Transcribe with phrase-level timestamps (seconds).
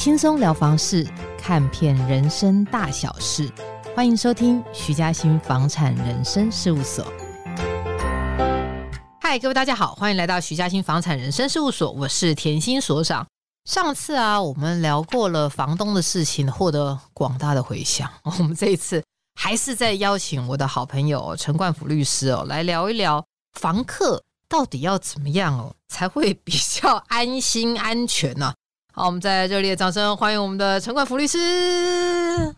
[0.00, 3.52] 轻松聊房事，看遍人生大小事，
[3.94, 7.04] 欢迎收听徐嘉欣房产人生事务所。
[9.20, 13.26] 嗨，各位大家好，欢迎来到徐嘉欣房产人生事务所，我是甜心所长。
[13.66, 18.10] 上次啊，我们聊过了房东的事情，获得广大的回响。
[18.24, 19.04] 我们这一次
[19.38, 23.22] 还是在邀请我的好朋友陈冠甫律师哦，来聊一聊
[23.60, 28.54] 房客到底要怎么样哦，才会比较安心安全呢、啊？
[29.00, 31.38] 好，我们在热烈掌声欢迎我们的陈冠福律师。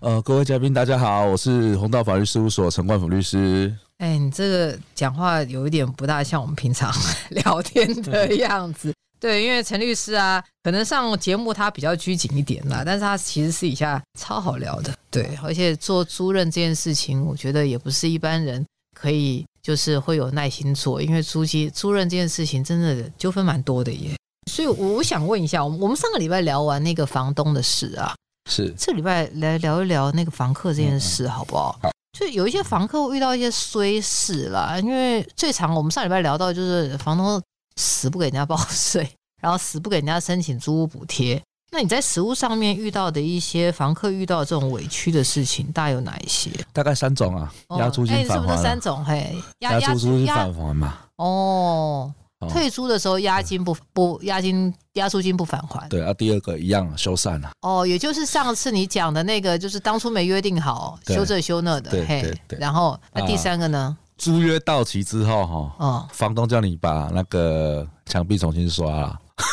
[0.00, 3.72] 呃，各位嘉宾，大家好，我是弘道法律事务所陈冠福律师。
[3.98, 6.92] 哎，你这个讲话有一点不大像我们平常
[7.30, 8.92] 聊天的样子。
[9.20, 14.92] 对，因为陈律师啊，可能上节目他比较拘谨一点啦，但是他其实私底下超好聊的。
[15.12, 18.66] 对，而且做租任这件事情，我觉得也不是一般人
[18.98, 24.16] 可以就是会有耐心做，因为租金租任这件事情真的纠纷蛮多的耶。
[24.52, 28.14] 所以我想问一下，我们我们上个礼拜聊完那个房东的事啊，
[28.50, 31.78] 是这礼拜来聊一聊那个房客这件事，好不好？
[31.82, 37.40] 好，就有一些房客会遇到一些衰事啦，因为最常我们上礼拜聊到就是房东
[37.76, 39.10] 死不给人家报税，
[39.40, 41.42] 然后死不给人家申请租屋补贴。
[41.70, 46.50] 那你在实物上面遇到的一些房客遇到这种委屈的事情，大概有哪一些？
[46.74, 49.02] 大概三种啊，押租金返还、哦欸、是不是三种？
[49.02, 50.98] 嘿，押租金返还嘛？
[51.16, 52.12] 哦。
[52.48, 57.50] 退租的时候押金不不押金押租金不返还，对啊，第二个一样修缮了。
[57.60, 62.58] 哦，也就是上次你讲的那个，就是当初没约定好修这修那的，对对对。
[62.58, 63.96] 然后那第三个呢？
[64.18, 69.06] 租约到期之后哈，哦，房东叫你把那个墙壁重新刷了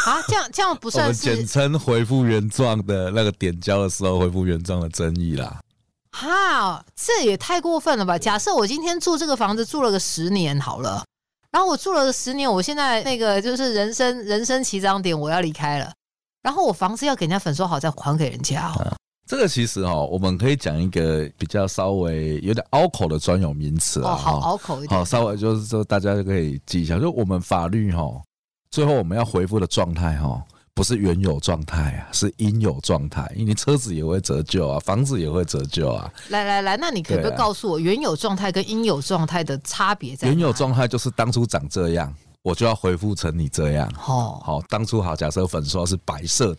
[0.05, 5.59] 啊，这样这样不算是 简称恢复原状的那个点交的时候恢复原状的争议啦。
[6.11, 8.17] 哈，这也太过分了吧？
[8.17, 11.03] 假设我今天住这个房子住了个十年好了。
[11.51, 15.91] 然后我住了十年，我现在那个就是人生人生起涨点，我要离开了。
[16.41, 18.79] 然后我房子要给人家粉刷好再还给人家哦。
[18.81, 18.95] 啊，
[19.27, 28.09] 这个其实哦，我们可以讲一个比较稍微有点拗口的专有名词啊，哦，好拗口一点，好，稍微就是说大家就可以记一下，就我们法律哈，
[28.71, 30.41] 最后我们要回复的状态哈。
[30.79, 33.29] 不是原有状态啊，是应有状态。
[33.35, 36.09] 因为车子也会折旧啊，房子也会折旧啊。
[36.29, 40.29] 来来来，那你可不可以告诉我，原有状态跟应有状态的差别在？
[40.29, 43.91] 原有状态就是当初长这样，我就要恢复成你这样。
[44.07, 46.55] 哦，好，当初好，假设粉刷是白色，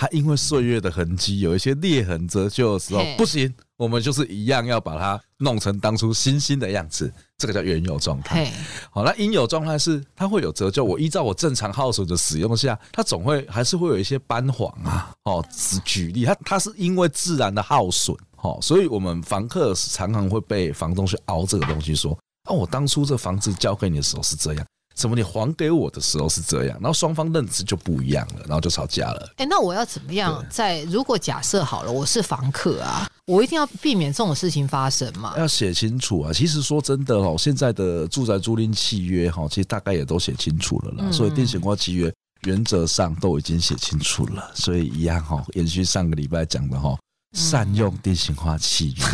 [0.00, 3.52] 它因为岁月的痕迹有一些裂痕折旧的时候，不行。
[3.76, 8.48] 我们就是一样要把它弄成当初新新的样子，这个叫原有状态。
[8.90, 15.12] 好，那应有状态是它会有折旧，我依照我正常耗损的使用下，它总会还是会有一些斑黄啊。
[15.24, 24.66] 哦，只举例，它它是因为自然的耗损，哦，所以我们房客常常会被房东去熬这个东西，说啊，我当初这房子交给你的时候是这样。
[24.98, 25.14] 怎么？
[25.14, 29.32] 你还给我的时候是这样，然后双方认知就不一样了，然后就吵架了。
[29.36, 30.82] 哎，那我要怎么样在？
[30.82, 35.34] 如果假设好了，我是房客啊，我一定要避免这种事情发生嘛？
[35.38, 36.32] 要写清楚啊！
[36.32, 41.04] 其实说真的哦，现在的住宅租赁契约哈，其实大概也都写清楚了啦。
[41.06, 44.50] 嗯、所以定型化契约原则上都已经写清楚了。
[44.54, 46.98] 所以一样哈，延续上个礼拜讲的哈，
[47.36, 49.04] 善用定型化契约。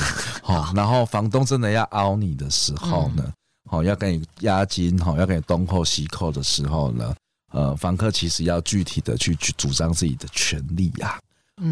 [0.43, 3.23] 好，然后房东真的要凹你的时候呢？
[3.27, 3.33] 嗯
[3.71, 7.15] 好，要给你押金，好，要给你东扣西扣的时候呢，
[7.53, 11.19] 呃，房客其实要具体的去去主张自己的权利呀，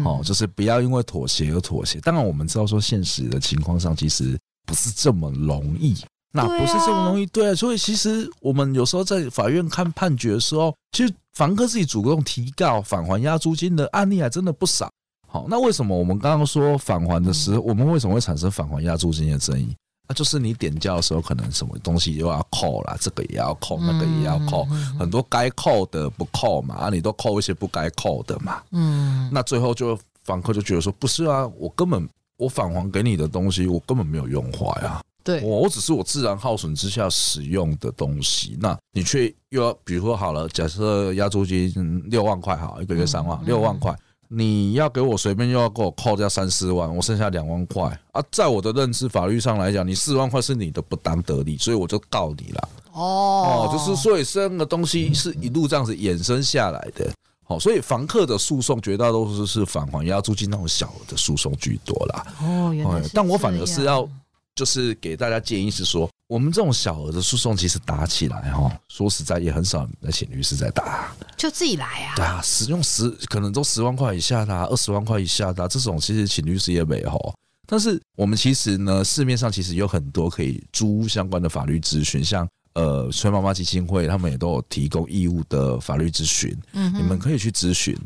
[0.03, 1.99] 哦，就是不要因为妥协而妥协。
[2.01, 5.95] 当然，我们知道说现实的情况上其实不是这么容易，
[6.31, 7.55] 那不是这么容易，对啊。
[7.55, 14.89] 所以其实我们有时候在法院看判决的时候，其实房客自己主动提告返还押租金的案例还真的不少。
[15.27, 19.75] 好，那为什么我们刚刚说返还的时候，我们为什么会产生返还押租金的争议？
[20.07, 24.65] 那就是你点交的时候，可能什么东西又要扣啦，这个也要扣，那个也要扣，
[24.99, 28.61] 很多该扣的不扣嘛，啊，你都扣一些不该扣的嘛。
[28.71, 35.01] 嗯，那最后就房客就觉得说，不是啊，我根本我返还给你的东西，我根本没有用坏呀。
[35.23, 43.97] 对，我我只是我自然耗损之下使用的东西，那你却又要，比如说好了，假设押租金六万块，好，一个月三万，六万块。
[44.35, 48.23] 你要给我随便又要给我扣掉三四万，我剩下两万块啊！
[48.31, 52.69] 在我的认知法律上来讲，你四万块是你的不当得利，所以我就告你了。
[52.93, 57.11] 哦，就是所以生的东西是一路这样子衍生下来的。
[57.43, 62.25] 好，所以房客的诉讼绝大多数是返还押租金那种小的诉讼居多啦。
[62.41, 63.01] 哦，原来。
[63.13, 64.09] 但我反而是要。
[64.55, 72.15] 就是给大家建议是说，我们这种小额的诉讼，其实打起来哈，说实在也很少人请律师在打，就自己来啊。
[72.15, 77.35] 对啊，使用十可能都十万块以下的，二十万块以下的这种，其实请律师也没有。
[77.67, 87.97] 但是我们其实呢，市面上其实有很多可以租相关的法律咨询，像呃崔妈妈基金会，他们也都有提供义务的法律咨询，嗯，你们可以去咨询。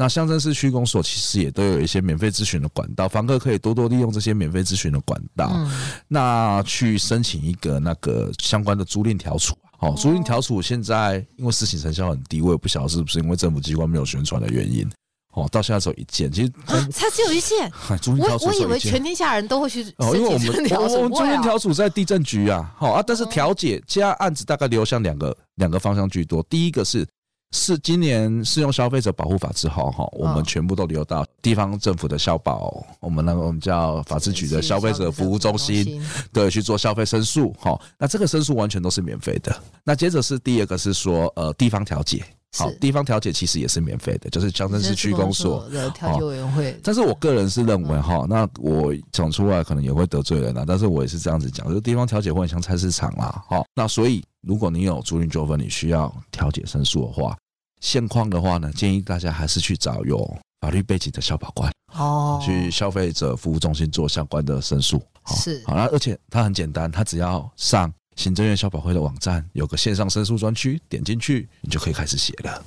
[0.00, 5.70] 那乡镇市区公所其实也都有一些免费咨询的管道，房客可以多多利用这些免费咨询的管道，嗯、
[6.08, 9.54] 那去申请一个那个相关的租赁调处。
[9.80, 14.90] 哦，租赁调处现在因为事情成效很低，我也不晓得是不是因为政府机关没有宣传的原因。
[15.32, 16.52] 哦，到现在只有一件，其实
[16.96, 17.70] 它只有一件。
[18.18, 20.48] 我我以为全天下人都会去哦，因为我们
[20.94, 27.06] 我们租赁调处在地震局啊，好啊，但是调解加案子大概流向两个两个方向居多，第一个是。
[27.52, 36.00] 是今年适用消费者保护法之后，哈，我们全部都流到地方政府的消保，我们那个我们叫法制局的消费者服务中心，
[36.32, 39.54] 对，去做消费申诉，哈，那这个申诉完全都是免费的。
[39.82, 42.24] 那接着是第二个是说，呃，地方调解，
[42.58, 46.78] 好，地方调解其实也是免费的，就是乡镇市区公所的调解委员会。
[46.82, 54.22] 但是我个人是认为，哈，那我讲出来可能也会得罪人啊，但是我也是这样子讲，就是地方调解会很像菜市场啦，哈，那所以。
[54.42, 57.36] 如果你有租赁纠纷，你需要调解申诉的话，
[57.82, 64.98] 现况的话呢，建议大家还是去找有法律背景的消保官哦，去消费者服务中心做相关的申诉。
[65.26, 72.62] 是好，那而且它很简单，它只要上行政院消保会的网站，有个线上申诉专区，点进去你就可以开始写了。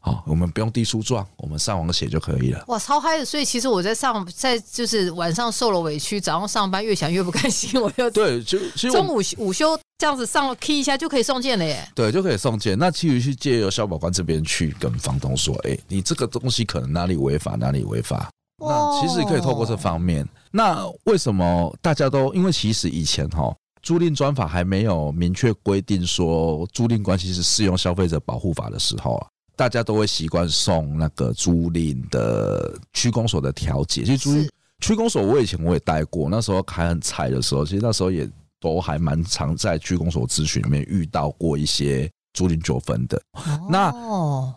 [0.00, 2.64] 好，我们不用递诉状，我们上网写就可以了。
[2.68, 3.24] 哇，超嗨的！
[3.24, 11.86] 所以其实我在上，在就是晚上受了委屈，早上上班越想越不开心，我就 对，就其实中午午休这样子上 key 一下就可以送件了耶。
[11.96, 12.78] 对，就可以送件。
[12.78, 18.30] 那其余去借由消保官这边去跟房东说，哎、欸，你这个东西可能哪里违法，哪里违法。
[18.58, 20.26] 那其实你可以透过这方面。
[20.52, 23.52] 那为什么大家都因为其实以前哈
[23.82, 29.26] 租赁专法还没有明确规定说租赁关系是适用消费者保护法的时候啊。
[29.56, 34.48] 大家都会习惯送那个租赁的区公所的调解，其实租赁
[34.78, 38.30] 区公所我以前我也待过，那时候还很菜的时候，其实那时候也
[38.60, 43.20] 都还蛮常在区公所咨询里面遇到过一些租赁纠纷的。
[43.68, 43.92] 那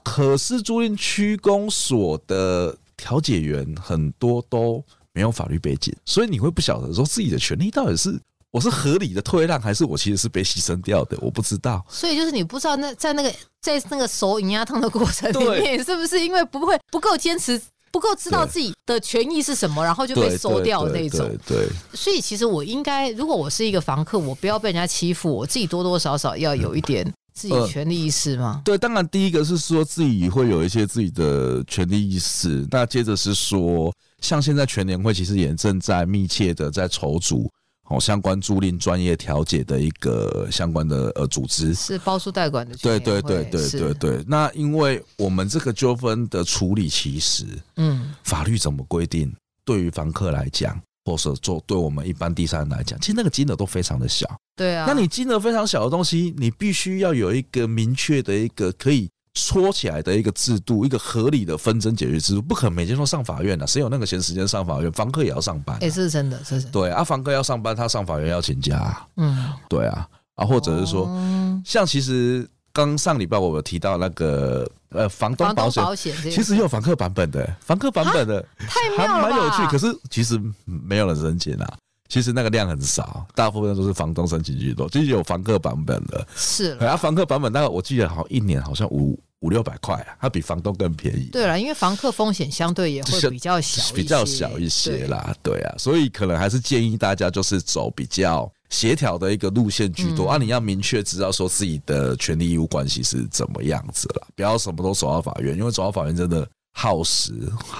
[0.03, 4.83] 可是租赁区公所的调解员很多都
[5.13, 8.21] 没有法律背景，所以你会不晓得说自己的权利到底是。
[8.51, 11.17] 我是合理的退让，还是我其实是被牺牲掉的？
[11.21, 11.83] 我不知道。
[11.89, 17.59] 所以就是你不知道那在那个在那个熟银鸭汤的过程里面，是不是因为不会不够坚持，
[17.91, 21.19] 不够知道自己的权益是什么，然后就被收掉的那种？
[21.47, 21.65] 对。
[21.65, 21.69] 对。
[21.93, 28.61] 所以其实我应该，如果我是一个房客，我不要被人家欺负，我自己多多少少要有一点自己权利意识吗？
[28.65, 32.67] 对，当然第一个是说自己会有一些自己的权利意识。
[32.69, 37.49] 那接着是说，像现在全联会其实也正在密切的在筹组。
[37.91, 44.25] 哦，相关租赁专业调解的一个相关的呃组织是包租代管的，对对对对对对。
[44.27, 47.45] 那因为我们这个纠纷的处理，其实
[47.75, 49.31] 嗯，法律怎么规定，
[49.65, 54.25] 对于房客来讲，或者做对我们一般第三人来讲，其实那个金额都非常的小。
[54.55, 59.09] 对啊，那你金额非常小的东西，你必须要有一个明确的一个可以。
[59.33, 64.91] 戳起来的一个制度，一个合理的纷争解决制度，不可能每天都上法院的，谁有那个闲时间上法院？
[64.91, 66.71] 房客也要上班，啊，也、欸、是真的，是真的。
[66.71, 69.07] 对啊，房客要上班，他上法院要请假。
[69.15, 81.77] 嗯，对啊，啊，或者是说，哦、像其实刚上礼拜我有提到那个呃房东保险，保险其实也有房客版本的，房客版本的还蛮有趣，可是其实没有人申请啊。
[82.11, 86.27] 其实那个量很少，大部分都是房东申请居多，就是有房客版本的。
[86.35, 91.29] 是，啊，房客版本那个我记得好像一年好像五五六百块啊，它比房东更便宜。
[91.31, 95.33] 对了，因为房客风险相对也会比较小，比较小一些啦。
[95.41, 100.37] 对，对啊，所以可能还是建议大家就是走比较协调的一个路线居多、嗯、啊。
[100.37, 107.31] 你要明确知道说自己的权利义务关系是怎么样子了，不要什么都走到法院，因为走到法院真的耗时，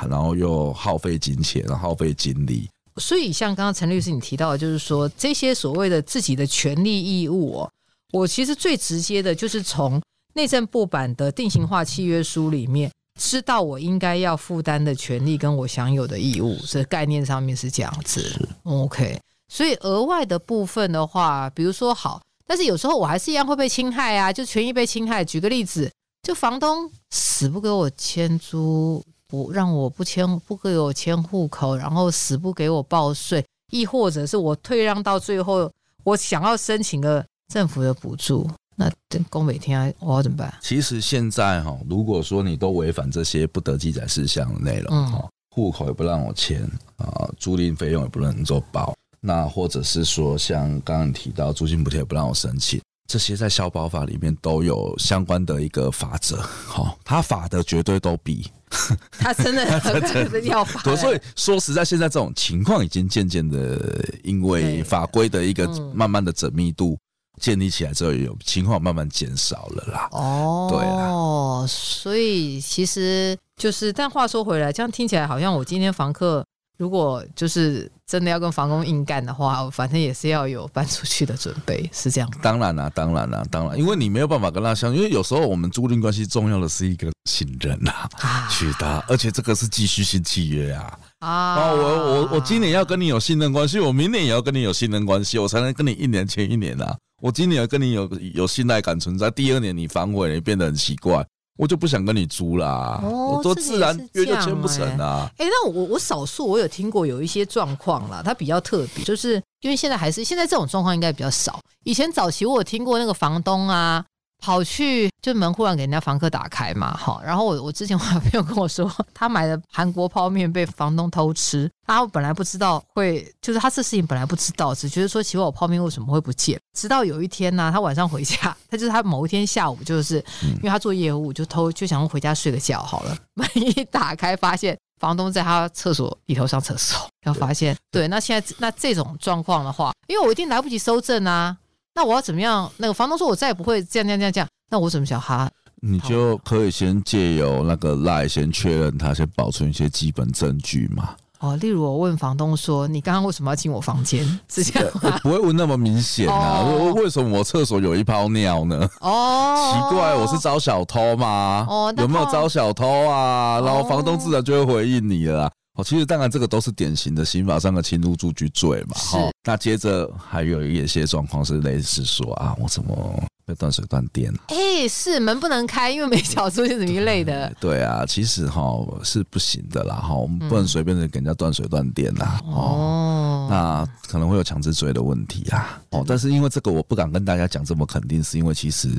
[0.10, 2.70] 然后又耗费金钱，耗费精力。
[2.98, 7.72] 所以，像刚刚陈律师你提到的，就是说这些所谓的自己的权利义务哦，
[8.12, 10.02] 我其实最直接的就是从
[10.34, 18.50] 内政部版的定型化契约书里面知道我应该要负担的权利跟我享有的义务，这概念上面是这样子。
[18.64, 25.24] OK，所以额外的部分的话，比如说好，但是有时候我还是一样会被侵害啊，就权益被侵害。
[25.24, 25.92] 举个例子，
[26.24, 29.04] 就房东死不给我签租。
[29.32, 35.72] 不让我不签，不给我签户口，然后死不给我报税，亦或者是我退让到最后，
[36.04, 38.46] 我想要申请个政府的补助，
[38.76, 38.92] 那
[39.30, 40.54] 公每天我要怎么办？
[40.60, 52.82] 其实现在哈，如果说你都违反这些不得记载事项的内容哈，户口也不让我签啊，租赁费用也不能做报，那或者是说像刚刚提到租金补贴也不让我申请。
[53.08, 58.50] 这些在消保法里面都有相关的一个法则，好，它法的绝对都比
[59.20, 59.80] 他真的
[60.14, 60.82] 真的要罚。
[60.82, 66.98] 对，所以说实在，现在这种情况已经渐渐的，因为法规的一个慢慢的缜密度
[67.40, 70.10] 建立起来之后，有情况慢慢减少了啦。
[70.12, 76.46] 哦，对啊，所以其实就是，但话说回来，这样听起来好像我今天房客
[76.82, 82.28] 如果就是真的要跟房东硬干的话，反正也是要有搬出去的准备，是这样。
[82.42, 91.00] 当然啦、啊，当然啦、啊，当然，因为你没有办法跟他相，因为有时候我们租赁关系重要的是一个信任呐、啊，去的、啊，而且这个是继续性契约啊。
[91.20, 96.98] 啊，我我我今年要跟你有信任关系，我明年也要跟你有信任关系，我才能跟你一年签一年啊。
[97.22, 101.24] 我今年要跟你有有信赖感存在，第二年你反悔了，你变得很奇怪。
[101.62, 105.30] 我就不想跟你租啦，哦、我说自然约就签不成啊。
[105.38, 111.60] 哎、欸，那我我少数我有听过有一些状况啦，它比较特别，就是因为现在还是现在这种状况应该比较少。
[111.84, 114.04] 以前早期我有听过那个房东啊。
[114.42, 128.36] 跑去就门忽然给人家房客打开嘛，好，然后我我之前我朋友跟我说，他买的韩国泡面被房东偷吃，他本来不知道会，就是他这事情本来不知道，只觉得说奇怪我泡面为什么会不见，直到有一天呢、他晚上回家，
[128.68, 130.16] 他就是他某一天下午就是
[130.58, 141.58] 因为他做业务就偷就想回家睡个觉好了，门 一打开发现房东在他厕所里头上厕所，然后发现对，那现在那这种状况的话，因为我一定来不及搜证啊。
[141.94, 142.72] 那我要怎么样？
[142.78, 144.48] 那个房东说，我再也不会这样这样这样这样。
[144.70, 145.50] 那我怎么想哈？
[145.82, 151.16] 你就可以先借由那个 LINE 先确认他，先保存一些基本证据嘛。
[151.40, 155.20] 哦，例如我问房东说：“你刚刚为什么要进我房间？”是这样 吗？
[155.24, 156.60] 不会问那么明显啊。
[156.60, 158.88] 哦、为什么我厕所有一泡尿呢？
[159.02, 161.66] 哦， 奇怪，我是招小偷吗？
[161.68, 163.60] 哦，有没有招小偷啊？
[163.66, 165.52] 然后房东自然就会回应你了。
[165.76, 168.96] 哦，其实当然这个都是典型的刑法上的侵入住居罪嘛。
[168.96, 174.34] 哈，那接着还有一些状况是类似说啊，我怎么被断水断电？
[174.48, 177.48] 哎，是门不能开，因为没缴租金怎么一类的。
[177.58, 179.96] 对， 对啊，其实哈是不行的啦。
[179.96, 182.42] 哈，我们不能随便的给人家断水断电啦。
[182.44, 185.82] 嗯、哦，那可能会有强制罪的问题啊。
[185.92, 188.90] 哦，但是因为这个我不敢跟大家讲这么肯定，是因为其实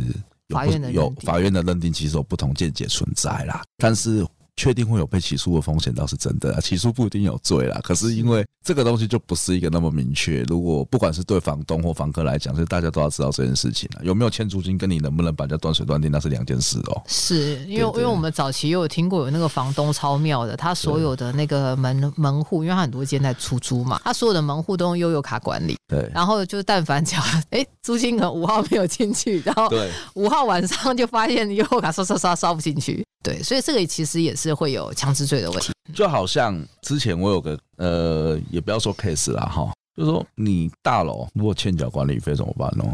[0.46, 3.62] 有法院的有法院的认定，其实有不同见解存在啦。
[3.76, 4.26] 但是。
[4.62, 7.80] 确定会有被起诉的风险倒是真的啊，起诉不一定有罪啦。
[7.82, 10.42] 可是因为这个东西就不是一个那么明确。
[10.44, 13.98] 如果不管是对房东或房客来讲，是大家都要知道这件事情啊。
[14.04, 17.02] 有没有欠租金跟你能不能把人家断水断电那是两件事哦。
[17.08, 25.76] 是因为因为我们早期也有听过有那个房东超妙的，他所有的那个门 门户，因为他很多间在出租嘛，他所有的门户都用悠游卡管理。
[25.88, 27.18] 对，然后就但凡缴，
[27.50, 29.68] 哎，租金可能五号没有进去，然后
[30.14, 33.04] 五号晚上就发现悠游卡刷刷刷刷不进去。
[33.22, 35.72] 对，所以这个其实也是会有强制罪的问题。
[35.94, 42.84] 就好像之前我有个呃，也不要说 case 啦哈，就是说你大楼如果欠缴管理费怎么办呢？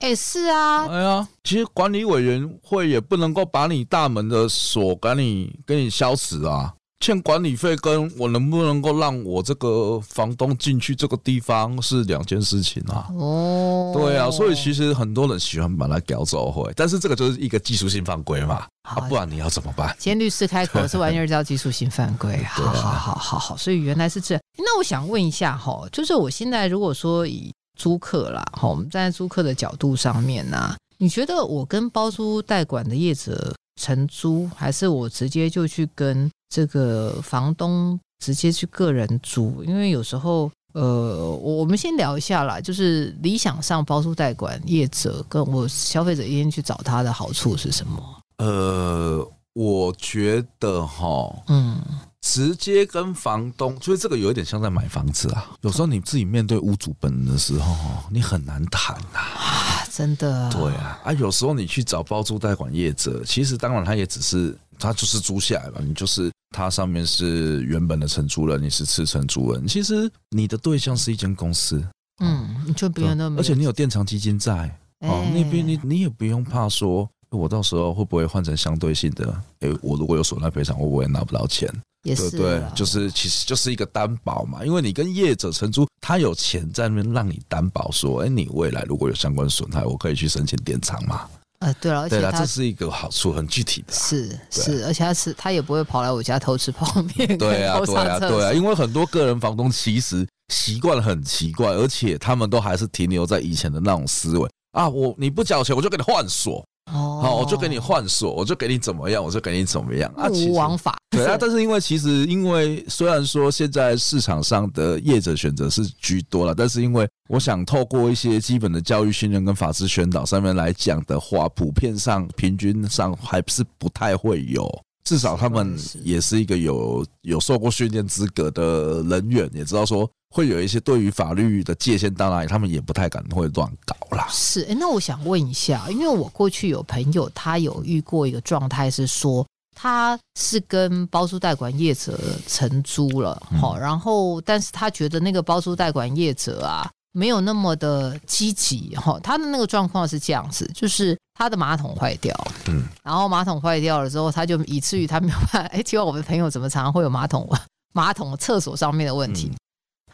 [0.00, 6.74] 哎，是啊，哎呀，其实管理委员会也不能够把你大门的锁给你给你消磁啊。
[7.00, 13.06] 欠管理费跟我能不能够让我这个房东进去这个地方是两件事情啊。
[13.14, 18.64] 哦，对啊，所以其实很多人喜欢把它搞走会，但是这个就是一个技术性犯规嘛。
[18.82, 19.94] 啊，不然你要怎么办？
[19.98, 22.36] 今天律师开口，这玩意儿叫技术性犯规。
[22.48, 24.40] 好好好好好，所以原来是这。
[24.56, 36.30] 那我想问一下哈，就是我现在如果说以租客啦，哈，我们站在租客的角度上面呢，你觉得我跟包租代管的业者承租，还是我直接就去跟？
[36.48, 48.00] 这个房东直接去个人租，因为有时候，呃，我们先聊一下啦，就是理想上包租代管业者跟我消费者一天去找他的好处是什么？
[48.38, 51.82] 呃，我觉得哈，嗯，
[52.26, 55.52] 直接跟房东，所以这个有一点像在买房子啊。
[55.60, 57.76] 有时候你自己面对屋主本人的时候，
[58.10, 59.20] 你很难谈呐。
[59.20, 60.50] 啊，真的。
[60.50, 64.56] 对啊，啊，有时候你去找包租代管业者，其实当然他也只是。
[64.78, 69.66] 他就是租下来嘛，你就是他上面是原本的承租人，你是次承租人。
[69.66, 71.82] 其实你的对象是一间公司，
[72.20, 79.42] 嗯，你就不用那么，而且你有垫偿基金在，哦，那边你你也不用怕说，我到时候会不会换成相对性的？
[79.60, 81.66] 哎，我如果有损害赔偿，我也拿不到钱，
[82.06, 91.28] 也是对对，就是其实就是一个担保嘛，因为你跟业者承租，他有钱在那边让你担保，说，哎，你未来如果有相关损害，我可以去申请垫偿嘛。
[91.60, 93.92] 呃，对了，而且这是一个好处，很具体的。
[93.92, 97.26] 是是，而且他是他也不会跑来我家偷吃泡面。
[97.38, 106.62] 对啊，对啊，对啊，因为很多个人房东其实习惯很奇怪，而且他们都还是停留在以前的那种思维啊，我你不缴钱，我就给你换锁。
[106.92, 110.96] 哦，好，我就给你换锁，我就给你怎么样，我就给你怎么样啊，无王法。
[111.10, 124.68] 对啊，但是因为其实因为虽然说现在市场上的业者选择是居多了，但是因为我想透过一些基本的教育训练跟法制宣导上面来讲的话，普遍上平均上还是不太会有，
[125.04, 130.08] 至少他们也是一个有有受过训练资格的人员，也知道说。
[130.30, 134.26] 会有一些对于法律的界限到哪里，他们也不太敢会乱搞啦。
[134.30, 152.34] 是，那我想问一下，因为我过去有朋友，他有遇过一个状态是说，他是跟包租代管业者承租了，好、嗯，然后但是他觉得那个包租代管业者啊，没有那么的积极，哈，他的那个状况是这样子，就是他的马桶坏掉，
[152.68, 157.48] 嗯，然后马桶坏掉了之后，他就以至于他没有办法，哎，奇怪我的朋友怎么常常会有马桶
[157.92, 159.56] 马桶厕所上面的问题，嗯、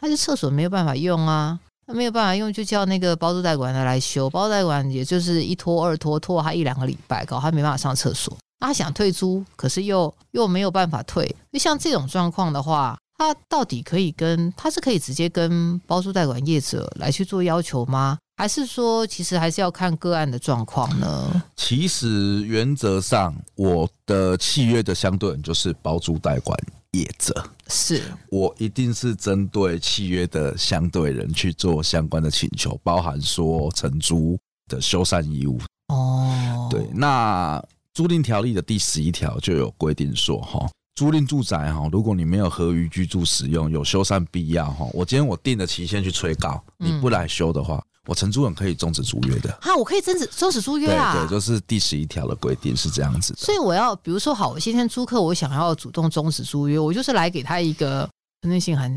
[0.03, 1.57] 他就厕所没有办法用啊，
[1.87, 8.37] 他没有办法用，就叫那个包租代管的来修，包代管也就是一拖二拖，拖他一两个礼拜，搞他没办法上厕所。
[8.59, 11.33] 他想退租，可是又又没有办法退。
[11.53, 18.17] 就像这种状况的话，他到底可以跟他是可以直接跟包租代管业者来去做要求吗？
[18.35, 21.41] 还是说，其实还是要看个案的状况呢？
[21.55, 26.59] 其实原则上，我的契约的相对人就是包租代管
[26.93, 35.59] 业者，是我一定是针对契约的相对人去做相关的请求，包含说承租的修缮义务。
[35.89, 37.63] 哦，对，那。
[37.95, 49.49] 租赁条例的第十一条就有规定说，哈，租赁住宅哈，如果你没有合于居住使用，有修缮必要哈，我今天我定的期限去催告，你不来修的话，嗯、我承租人可以终止租约的。
[49.61, 51.13] 哈，我可以终止终止租约啊？
[51.13, 53.39] 对对，就是第十一条的规定是这样子的。
[53.39, 58.09] 所以我要，比如说，好，我今天租客，我想要主动终止租约，我就是来给他一个
[58.41, 58.93] 存证信函，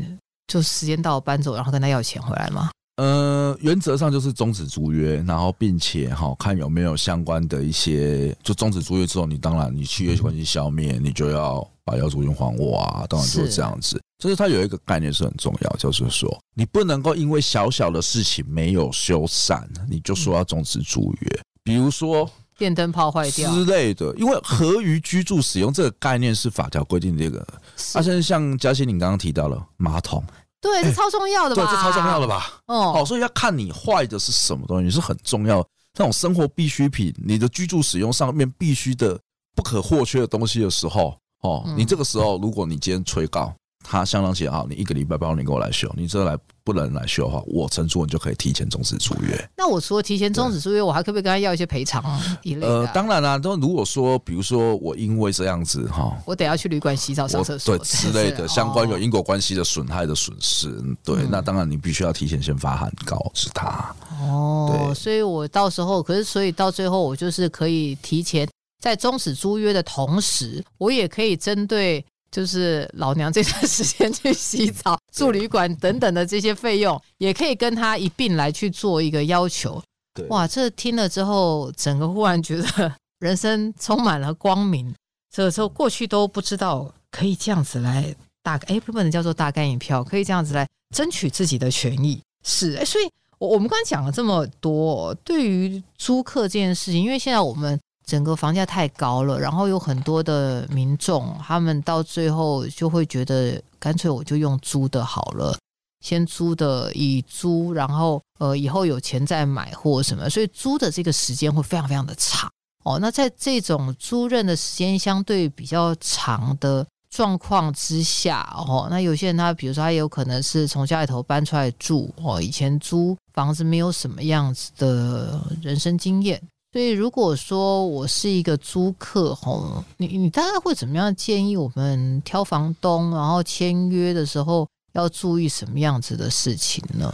[0.47, 2.69] 就时间到了搬走，然后跟他要钱回来吗？
[2.97, 14.01] 呃，原则上就是终止租约，然后并且哈看有没有相关的一些，就终止租约之后，你当然你契约关系消灭，你就要把要租金还我啊，当然就是这样子。
[14.17, 24.11] 就是它有一个概念是很重要，就是说你不能够因为小小的事情没有修缮，你就说要终止租约，比如说电灯泡坏掉之类的。
[24.15, 27.47] 因为合于居住使用这个概念是法条规定的这个，
[27.93, 30.23] 而且像嘉欣你刚刚提到了马桶。
[30.59, 31.63] 对，这超重要的吧？
[31.63, 32.59] 对，这超重要的吧？
[32.65, 35.63] 哦，好，所以要看你坏的是什么东西，是很重要。
[35.99, 39.19] 那种生活必需品，你的居住使用上面必须的、
[39.55, 43.53] 不可或缺的东西的时候，哦，你这个时候，如果你今天催告。
[43.89, 49.49] 他相当写好，你一个礼拜包你给我来修，你这来不能来修的话，我承租你就可以提前终止租约。
[49.55, 52.03] 那我除了提前终止租约，我还可不可以跟他要一些赔偿
[52.43, 52.67] 一类的？
[52.67, 60.69] 呃，当然啦、啊，都如果说，比如说我因为这样子哈，我得要去旅馆洗澡、上厕所对之类的相关有因果关系的损害的损失，
[61.05, 63.95] 对，嗯、那当然你必须要提前先发函告知他。
[64.21, 68.45] 哦，对，所以我到时候，可是所以到最后，我就是可以提前
[68.83, 72.03] 在终止租约的同时，我也可以针对。
[72.31, 79.81] 就是老娘这段时间去洗澡、 住旅馆等等的这些费用，也可以跟他一并来去做一个要求。
[80.13, 84.93] 对，哇，这听了之后，整个忽然觉得人生充满了光明。
[85.33, 92.21] 这时候过去都不知道可以这样子来大，哎，不能叫做大干一票，可以这样子来争取自己的权益。
[92.43, 97.79] 是，哎，所以我我们刚才讲了这么多，对于租客这件事情，因为现在我们。
[98.07, 105.53] 整个房价太高了，然后有很多的民众，他们到最后就会觉得，干脆我就用租的好了，
[105.99, 112.49] 先租的以租，然后呃以后有钱再买或什么，所以租的这个时间会非常非常的长
[112.85, 112.97] 哦。
[112.97, 126.41] 那在这种租赁的时间相对比较长的状况之下哦，那有些人他比如说他有可能是从家里头搬出来住哦，以前租房子没有什么样子的人生经验。
[126.77, 137.11] 所以，如果说我是一个租客，吼，你你大概会怎么样建议我们挑房东，然后签约的时候要注意什么样子的事情呢？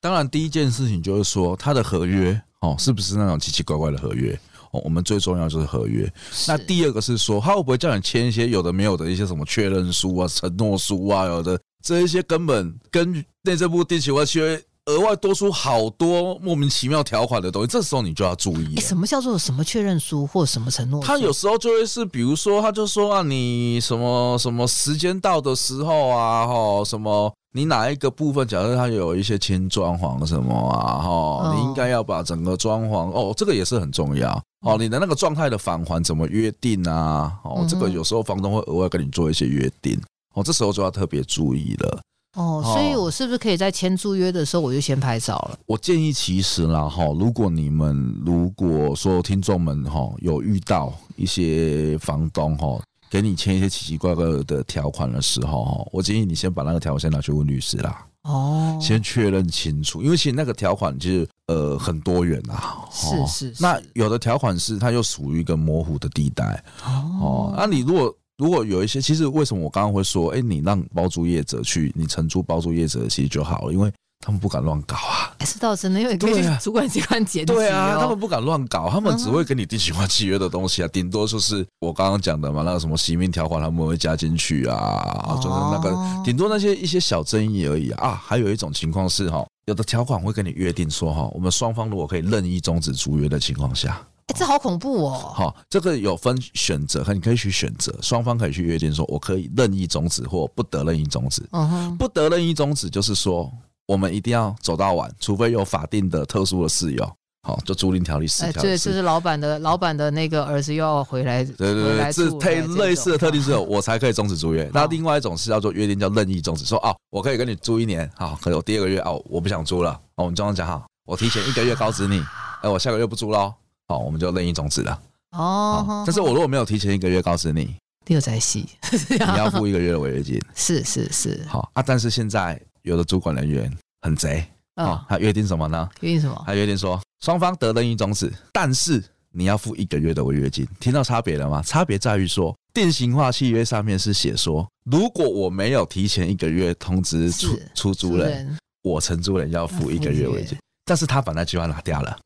[0.00, 4.32] 当然，第一件事情就是说，他的合约哦，是不是那种奇奇怪怪的合约？
[4.70, 6.10] 哦，我们最重要就是合约。
[6.48, 14.64] 那第二个是说，他会不会叫你签一些有的没有的一些什么确认书啊、承诺书啊，有的这一些根本跟内政部定期外契约。
[14.86, 18.76] 额外多出好多莫名其妙条款的东西，这时候你就要注意。
[18.76, 21.02] 什么叫做什么确认书或什么承诺？
[21.02, 34.76] 他有时候就会是，比如说，他就说啊，你什么什么时间到的时候啊，哈，什么你哪一个部分，假设他有一些轻装潢什么啊，哈，你应该要把整个装潢哦，这个也是很重要哦。
[34.78, 37.32] 你的那个状态的返还怎么约定啊？
[37.44, 39.98] 哦，这个有时候房东会额外跟你做一些约定
[40.34, 42.02] 哦，这时候就要特别注意了。
[42.34, 45.58] 哦，所以我是不是可以在签租约的时候我就先拍照了？
[45.66, 58.04] 我建议其实啦哈，如果你们如果说听众们哈有遇到一些房东哈给你签一些奇奇怪怪的条款的时候哈，我建议你先把那个条款先拿去问律师啦。
[58.22, 62.84] 哦，先确认清楚，因为其实那个条款其实呃很多元啊。
[62.90, 63.62] 是是，是。
[63.62, 66.64] 那有的条款是它又属于一个模糊的地带。
[66.84, 68.12] 哦，那你如果。
[68.36, 75.30] 如果有一些，其实为什么我刚刚会说，哎，你让包租业者去，你承租包租业者其实就好了，因为他们不敢乱搞啊。
[75.44, 77.52] 是倒真的，因为可以去主管机关检举。
[77.52, 88.08] 对啊，他们不敢乱搞，他们只会跟你定型化契约的东西啊，顶多就是我刚刚讲的嘛，那个什么洗命条款他们会加进去啊，就是那个顶多那些一些小争议而已啊。
[88.08, 94.04] 啊，还有一种情况是哈，有的条款会跟你约定说哈，我们双方如果可以任意终止租约的情况下。
[94.26, 95.32] 哎，这好恐怖哦！
[95.34, 101.42] 好，这个有分选择，和你可以去选择，双方可以去约定说，我可以任意终止或不得任意终止。
[101.52, 103.52] 嗯哼，不得任意终止就是说，
[103.86, 107.16] 我们一定要走到晚，除非有法定的特殊的事由。
[107.46, 108.62] 好，就租赁条例四条。
[108.62, 111.44] 对，就是老板的老板的那个儿子又要回来。
[111.44, 114.70] 对对对，是配类似的特定事由，我才可以终止租约。
[114.72, 122.24] 那另外一种是叫做约定，叫任意终止，说哦，我可以跟你租一年，好，可是我第二个月哦，我不想租了，哦我们这样讲好，我提前一个月告知你，
[122.62, 123.52] 哎，我下个月不租喽。
[123.86, 125.00] 好，我们就任意终止了。
[125.32, 127.74] 哦，但是我如果没有提前一个月告知你，
[128.06, 128.66] 六在戏，
[129.08, 130.40] 你要付一个月的违约金。
[130.54, 131.44] 是是是。
[131.48, 133.70] 好啊，但是现在有的主管人员
[134.02, 134.44] 很贼
[134.76, 135.88] 啊，他约定什么呢？
[136.00, 136.42] 约定什么？
[136.46, 140.66] 他约定说双方得任意终止，但是你要付一个月的违约金。
[140.78, 141.60] 听到差别了吗？
[141.62, 150.56] 差别在于说，定型化契约上面是写说，如果我没有提前一个月通知出出租人，我承租人要付一个月违约金。
[150.84, 152.16] 但是他把那句话拿掉了。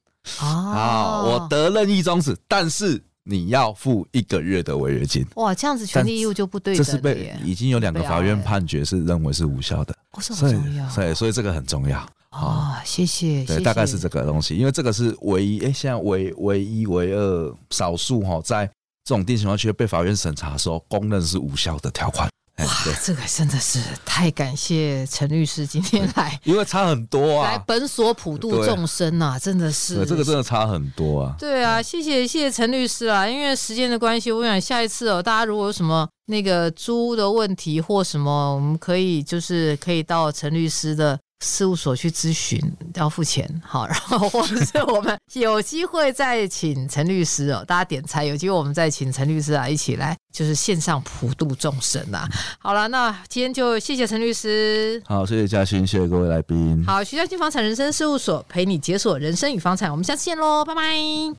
[0.40, 5.26] 啊，我得任意终止，但是你要付一个月的违约金。
[5.36, 6.76] 哇，这样子权利义务就不对。
[6.76, 9.94] 这是被已经有两个法院判决是认为是无效的。
[10.12, 10.94] 哦，这很重要。
[10.94, 12.06] 对，所以这个很重要。
[12.30, 13.44] 啊，谢谢。
[13.44, 18.66] 对，大概是这个东西，因为这个是唯一，哎，现在唯唯一唯二少数哈，在
[19.04, 22.28] 这种定型化契约被法院审查的时候，公认是无效的条款。
[22.58, 22.66] 哇，
[23.04, 31.36] 这个真的是太感谢陈律师今天 来，因为差很多啊，来本所普度众生呐、啊，真的是，这个真的差很多啊。
[31.38, 41.18] 对啊，谢谢谢谢陈律师啊，因为时间的关系，我想下一次哦，大家如果有什么那个租的问题或什么，我们可以就是可以到陈律师的。
[41.40, 42.60] 事务所去咨询
[42.94, 52.28] 要付钱，好，然后或者是我们 有机会再请陈律师哦，大家点菜，有机会我们再请陈律师啊一起来，就是线上普度众生啊。
[52.58, 61.38] 好了，那今天就谢谢陈律师，好，谢谢嘉欣，谢谢各位来宾，好，徐嘉欣房产人生事务所陪你解锁人生与房产，我们下次见喽，拜拜。